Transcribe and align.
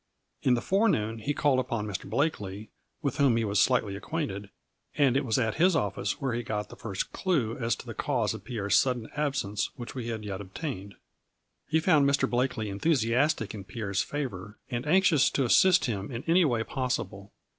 In 0.41 0.55
the 0.55 0.61
forenoon 0.61 1.19
he 1.19 1.31
called 1.31 1.59
upon 1.59 1.85
Mr. 1.85 2.09
Blakely, 2.09 2.71
with 3.03 3.17
whom 3.17 3.37
he 3.37 3.45
was 3.45 3.59
slightly 3.59 3.95
acquainted, 3.95 4.49
and 4.97 5.15
it 5.15 5.23
was 5.23 5.37
at 5.37 5.57
his 5.61 5.75
office 5.75 6.19
where 6.19 6.33
he 6.33 6.41
got 6.41 6.69
the 6.69 6.75
first 6.75 7.11
clue 7.11 7.55
as 7.59 7.75
to 7.75 7.85
the 7.85 7.93
cause 7.93 8.33
of 8.33 8.43
Pierre's 8.43 8.75
sudden 8.75 9.11
absence 9.15 9.69
which 9.75 9.93
we 9.93 10.07
had 10.07 10.25
yet 10.25 10.41
obtained. 10.41 10.93
A 10.93 10.95
NLVBBY 10.95 10.95
IN 10.95 11.69
DIAMONDS. 11.69 11.69
181 11.69 11.69
He 11.69 11.85
found 11.85 12.09
Mr. 12.09 12.27
Blakely 12.27 12.69
enthusiastic 12.71 13.53
in 13.53 13.63
Pierre's 13.63 14.01
favor, 14.01 14.57
and 14.71 14.87
anxious 14.87 15.29
to 15.29 15.45
assist 15.45 15.85
him 15.85 16.09
in 16.09 16.23
any 16.27 16.45
way 16.45 16.63
possible. 16.63 17.31